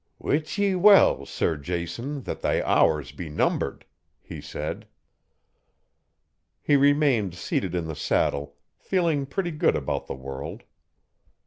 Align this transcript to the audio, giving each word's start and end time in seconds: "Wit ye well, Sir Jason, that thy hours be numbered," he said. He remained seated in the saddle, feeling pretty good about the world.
"Wit 0.17 0.57
ye 0.57 0.73
well, 0.73 1.27
Sir 1.27 1.55
Jason, 1.57 2.23
that 2.23 2.41
thy 2.41 2.63
hours 2.63 3.11
be 3.11 3.29
numbered," 3.29 3.85
he 4.19 4.41
said. 4.41 4.87
He 6.59 6.75
remained 6.75 7.35
seated 7.35 7.75
in 7.75 7.85
the 7.85 7.95
saddle, 7.95 8.55
feeling 8.79 9.27
pretty 9.27 9.51
good 9.51 9.75
about 9.75 10.07
the 10.07 10.15
world. 10.15 10.63